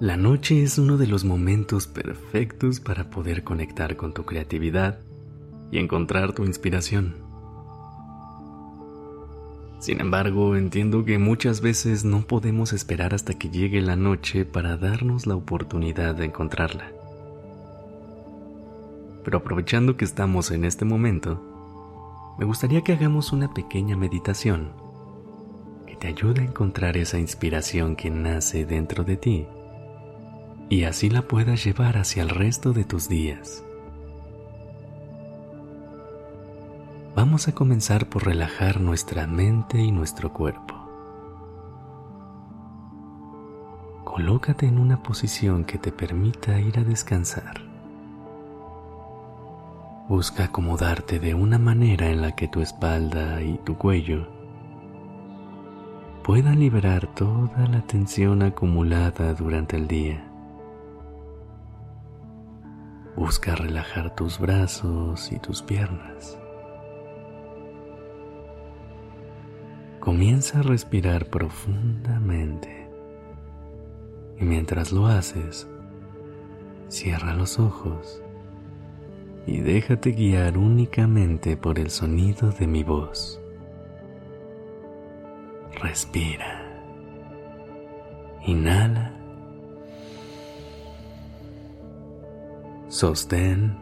[0.00, 5.00] La noche es uno de los momentos perfectos para poder conectar con tu creatividad
[5.72, 7.16] y encontrar tu inspiración.
[9.80, 14.76] Sin embargo, entiendo que muchas veces no podemos esperar hasta que llegue la noche para
[14.76, 16.92] darnos la oportunidad de encontrarla.
[19.24, 21.42] Pero aprovechando que estamos en este momento,
[22.38, 24.70] me gustaría que hagamos una pequeña meditación
[25.88, 29.46] que te ayude a encontrar esa inspiración que nace dentro de ti
[30.68, 33.64] y así la puedas llevar hacia el resto de tus días.
[37.14, 40.74] Vamos a comenzar por relajar nuestra mente y nuestro cuerpo.
[44.04, 47.62] Colócate en una posición que te permita ir a descansar.
[50.08, 54.26] Busca acomodarte de una manera en la que tu espalda y tu cuello
[56.22, 60.27] puedan liberar toda la tensión acumulada durante el día.
[63.18, 66.38] Busca relajar tus brazos y tus piernas.
[69.98, 72.88] Comienza a respirar profundamente
[74.38, 75.68] y mientras lo haces,
[76.86, 78.22] cierra los ojos
[79.48, 83.40] y déjate guiar únicamente por el sonido de mi voz.
[85.82, 86.64] Respira.
[88.46, 89.17] Inhala.
[92.88, 93.76] Sostén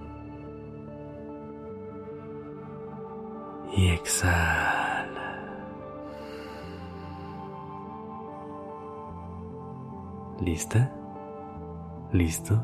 [3.76, 5.06] y exhala.
[10.40, 10.92] ¿Lista?
[12.12, 12.60] ¿Listo?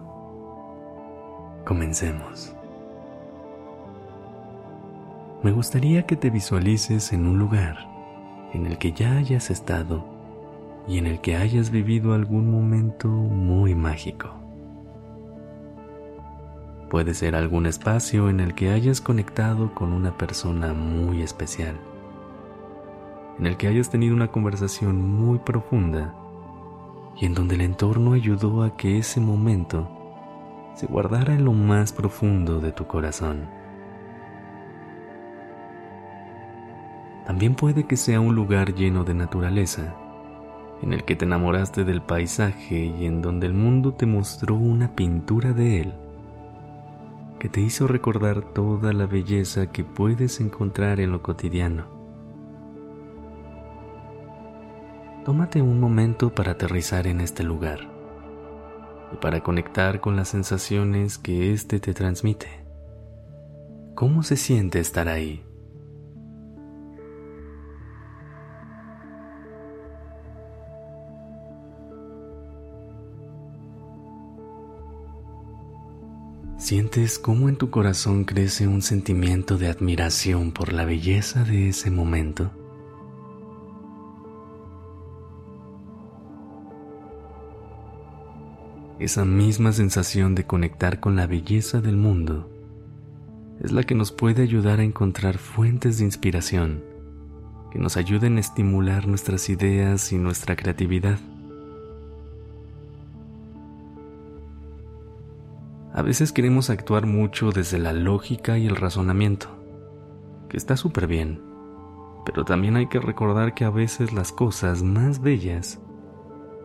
[1.65, 2.57] Comencemos.
[5.45, 7.77] Me gustaría que te visualices en un lugar
[8.53, 10.05] en el que ya hayas estado
[10.89, 14.42] y en el que hayas vivido algún momento muy mágico.
[16.93, 21.81] Puede ser algún espacio en el que hayas conectado con una persona muy especial,
[23.39, 26.15] en el que hayas tenido una conversación muy profunda
[27.19, 29.89] y en donde el entorno ayudó a que ese momento
[30.75, 33.49] se guardara en lo más profundo de tu corazón.
[37.25, 39.95] También puede que sea un lugar lleno de naturaleza,
[40.83, 44.95] en el que te enamoraste del paisaje y en donde el mundo te mostró una
[44.95, 45.95] pintura de él
[47.43, 51.89] que te hizo recordar toda la belleza que puedes encontrar en lo cotidiano.
[55.25, 57.81] Tómate un momento para aterrizar en este lugar
[59.13, 62.65] y para conectar con las sensaciones que éste te transmite.
[63.97, 65.45] ¿Cómo se siente estar ahí?
[76.63, 81.91] Sientes cómo en tu corazón crece un sentimiento de admiración por la belleza de ese
[81.91, 82.53] momento.
[89.01, 92.49] Esa misma sensación de conectar con la belleza del mundo
[93.61, 96.85] es la que nos puede ayudar a encontrar fuentes de inspiración
[97.73, 101.19] que nos ayuden a estimular nuestras ideas y nuestra creatividad
[105.95, 109.49] A veces queremos actuar mucho desde la lógica y el razonamiento,
[110.49, 111.43] que está súper bien,
[112.25, 115.81] pero también hay que recordar que a veces las cosas más bellas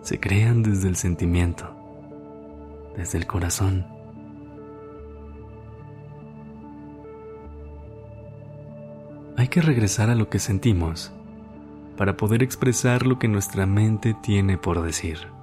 [0.01, 1.75] se crean desde el sentimiento,
[2.95, 3.85] desde el corazón.
[9.35, 11.11] Hay que regresar a lo que sentimos
[11.97, 15.36] para poder expresar lo que nuestra mente tiene por decir.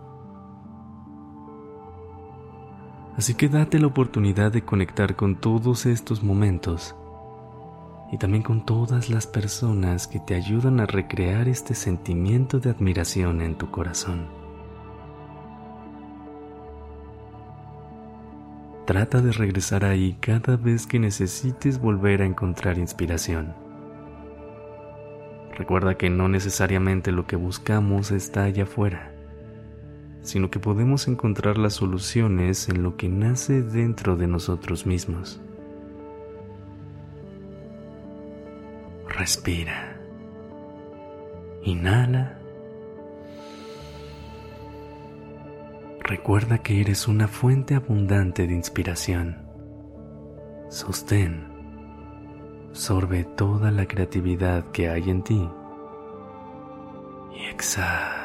[3.16, 6.96] Así que date la oportunidad de conectar con todos estos momentos
[8.10, 13.40] y también con todas las personas que te ayudan a recrear este sentimiento de admiración
[13.40, 14.26] en tu corazón.
[18.84, 23.54] Trata de regresar ahí cada vez que necesites volver a encontrar inspiración.
[25.56, 29.13] Recuerda que no necesariamente lo que buscamos está allá afuera,
[30.24, 35.40] sino que podemos encontrar las soluciones en lo que nace dentro de nosotros mismos.
[39.08, 40.00] Respira.
[41.62, 42.40] Inhala.
[46.00, 49.38] Recuerda que eres una fuente abundante de inspiración.
[50.68, 51.54] Sostén
[52.74, 55.48] Sorbe toda la creatividad que hay en ti
[57.32, 58.23] y exhala.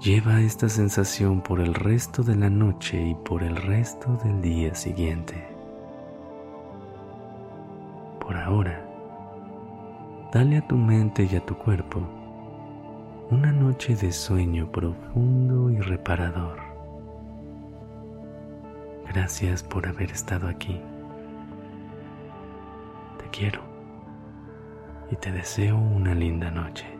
[0.00, 4.74] Lleva esta sensación por el resto de la noche y por el resto del día
[4.74, 5.46] siguiente.
[8.18, 8.82] Por ahora,
[10.32, 12.00] dale a tu mente y a tu cuerpo
[13.30, 16.60] una noche de sueño profundo y reparador.
[19.06, 20.80] Gracias por haber estado aquí.
[23.18, 23.60] Te quiero
[25.10, 26.99] y te deseo una linda noche.